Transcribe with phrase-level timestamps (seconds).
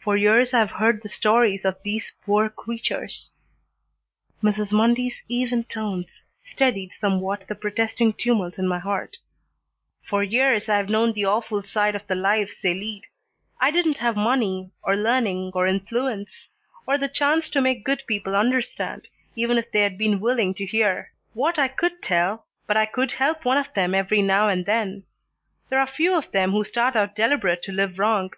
[0.00, 3.30] "For years I've heard the stories of these poor creatures."
[4.42, 4.72] Mrs.
[4.72, 9.18] Mundy's even tones steadied somewhat the protesting tumult in my heart.
[10.02, 13.04] "For years I've known the awful side of the lives they lead.
[13.60, 16.48] I didn't have money or learning or influence,
[16.84, 19.06] or the chance to make good people understand,
[19.36, 23.44] even if they'd been willing to hear, what I could tell, but I could help
[23.44, 25.04] one of them every now and then.
[25.68, 28.32] There 're few of them who start out deliberate to live wrong.